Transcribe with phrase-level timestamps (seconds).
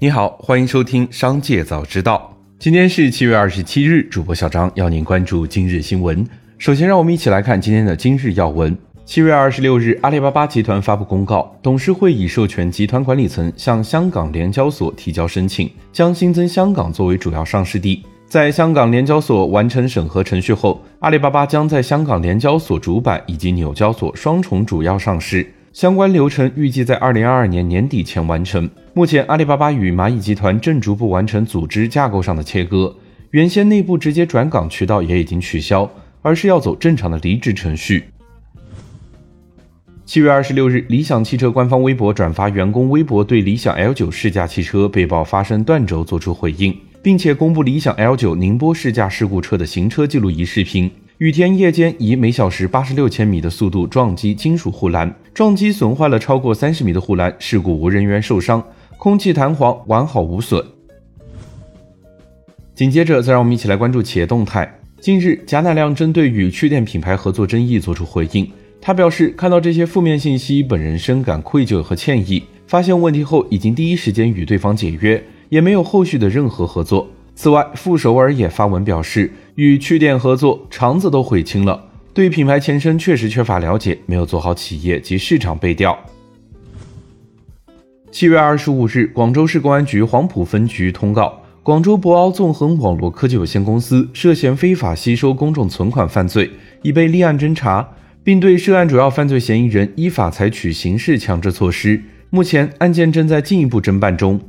[0.00, 2.32] 你好，欢迎收听《商界早知道》。
[2.56, 6.24] 今天是七月二十七日，主播小张要您关注今日新闻。
[6.56, 8.78] 首先，让我们一起来看今天的今日要闻。
[9.04, 18.04] 七月二十六日，阿里巴巴集团发布公告，董事会已授权集团管理层向香港联交所提交申请，将新增香港作为主要上市地。
[18.28, 25.44] 在香港联交所完成审核程序后，阿里巴巴将在香港联交所主板以及纽交所双重主要上市。
[25.78, 28.68] 相关流程预计在二零二二年年底前完成。
[28.94, 32.92] 目前，阿里巴巴与蚂蚁集团正逐步完成组织架构上的切割，
[33.30, 35.88] 原先内部直接转岗渠道也已经取消，
[36.20, 38.06] 而是要走正常的离职程序。
[40.04, 46.76] 七月二十六日，理想汽车官方微博转发员工微博对理想 L 九试驾汽车被曝发生断轴作出回应。
[47.00, 50.90] 并且公布理想 L 九宁波试驾事故车的行车记录仪视频。
[51.18, 58.62] 雨天夜间以每小时八十六千米的速度撞击金属护栏，撞击损坏了超过三十米的护栏，事故无人员受伤，
[58.96, 60.64] 空气弹簧完好无损。
[62.72, 64.72] 紧接着，再让我们一起来关注企业动态。
[65.00, 68.48] 近日，贾乃亮针对与趣店品牌合作争议作出回应，
[68.80, 72.44] 他表示看到这些负面信息，本人深感愧疚和歉意。
[72.68, 75.20] 发现问题后，已经第一时间与对方解约。
[75.48, 77.08] 也没有后续的任何合作。
[77.40, 81.84] 此外，傅首尔也发文表示，与趣店合作，肠子都悔青了。
[82.12, 85.96] 对品牌前身确实缺乏了解，没有做好企业及市场背调。
[88.10, 96.50] 七月二十五日，广州市公安局黄埔分局通告，广州博鳌纵横网络科技有限公司涉嫌非法吸收公众存款犯罪，
[96.82, 97.88] 已被立案侦查，
[98.24, 102.02] 并对涉案主要犯罪嫌疑人依法采取刑事强制措施。
[102.30, 104.40] 目前案件正在进一步侦办中。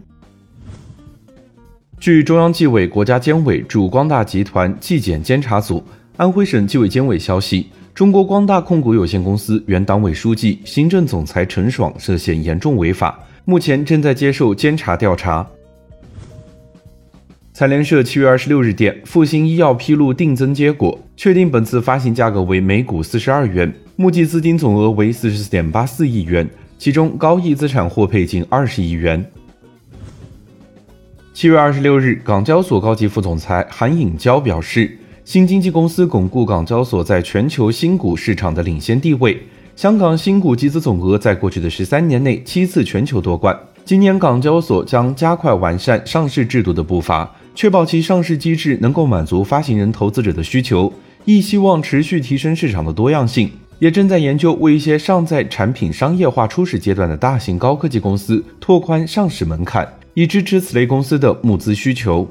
[2.00, 5.84] 据中央纪委国家监委驻光大集团纪检监察组、
[6.16, 15.46] 安徽省纪委监委消息，中国光大控股有限公司原党委书记、行政总裁陈爽涉嫌严重违法，目前正在接受监察调查。
[17.52, 29.30] 财联社七月二十六日电，复星医药披露定增结果，确定本次发行价格为每股四十二元，募集资金总额为四十四点八四亿元，其中高毅资产获配近二十亿元。
[31.40, 39.42] 七月二十六日，港交所高级副总裁韩颖娇表示，新经济公司巩固港交所在全球新股市场的领先地位。
[39.74, 43.58] 香港新股集资总额在过去的十三年内七次全球夺冠。
[43.86, 50.92] 今年港交所将加快完善上市制度的步伐，确保其上市机制能够满足发行人投资者的需求，
[51.24, 53.50] 亦希望持续提升市场的多样性。
[53.80, 59.92] 也正在研究为一些尚在产品商业化初始阶段的大型高科技公司拓宽上市门槛。
[60.16, 62.28] 以支持此类公司的募资需求。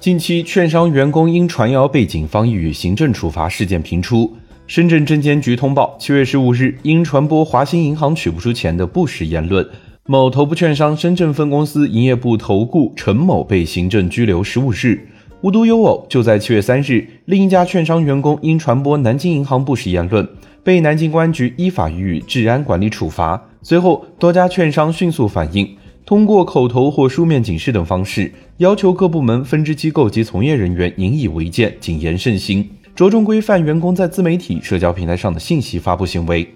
[0.00, 4.36] 近期，券商员工因传谣被警方予以行政处罚事件频出。
[4.66, 9.64] 深圳证监局通报，七月十五日，因传播华兴银行取不出钱的不实言论，
[10.06, 15.08] 某头部券商深圳分公司营业部投顾陈某被行政拘留十五日。
[15.40, 20.28] 无独有偶，就在七月三日，另一家券商员工因传播南京银行不实言论，
[20.64, 23.40] 被南京公安局依法予以治安管理处罚。
[23.62, 36.48] 随后，多家券商迅速反应，通过口头或书面警示等方式，要求各部门、分支机构及从业人员引以为戒，谨言慎行，着重规范员工在自媒体、社交平台上的信息发布行为。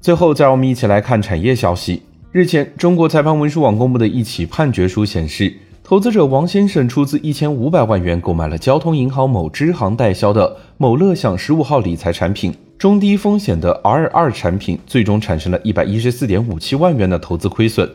[0.00, 2.02] 最后，再让我们一起来看产业消息。
[2.30, 5.52] 日前，中国裁判文书网公布的一起判决书显示，
[5.88, 12.52] 投资者王先生出资一千五百万元购买了交通银行某支行代销的某乐享十五号理财产品。
[12.76, 17.88] 中低风险的 R 二产品最终产生了一百一十四点五七万元的投资亏损。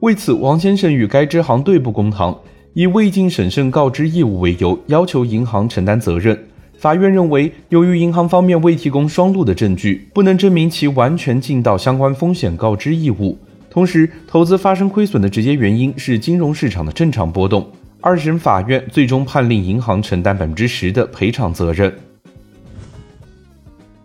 [0.00, 2.36] 为此，王先生与该支行对簿公堂，
[2.74, 6.36] 以未尽审慎告知义务为由，要求银行承担责任。
[6.76, 13.38] 法院认为，由于银行方面未提供双录的证据，不能证明其完全尽到相关风险告知义务。
[13.76, 17.70] 同时，投资发生亏损的直接原因是金融市场的正常波动。
[18.00, 21.94] 二审法院最终判令银行承担百分之十的赔偿责任。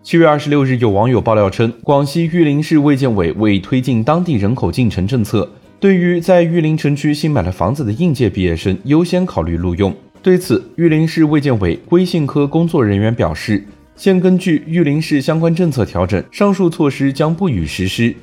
[0.03, 5.49] 七月二十六日，有网友爆料称，广西玉林市卫健委为推进当地人口进城政策，
[5.79, 9.95] 对于在玉林城区新买了房子的应届毕业生优先考虑录用。
[10.21, 18.13] 对此，玉林市卫健委微信科工作人员表示，现根据玉林市相关政策调整，上述措施将不予实施。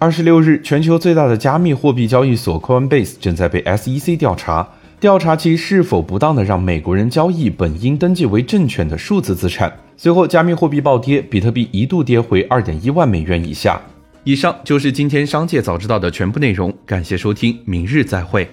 [0.00, 4.66] 二十六日，全球最大的加密货币交易所 Coinbase 正在被 SEC 调查。
[4.98, 9.70] 调查其是否不当的让美国人交易本应登记为证券的数字资产。
[9.98, 13.78] 随后，加密货币暴跌，比特币一度跌回二点一万美元以下。
[14.24, 18.48] 以上就是今天商界早知道的全部内容，感谢收听，明日再会。